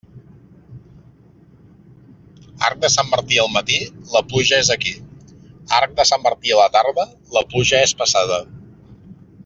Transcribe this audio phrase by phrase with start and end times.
[2.69, 3.77] Arc de Sant Martí al matí,
[4.15, 4.95] la pluja és aquí;
[5.81, 8.43] arc de Sant Martí a la tarda, la pluja és passada.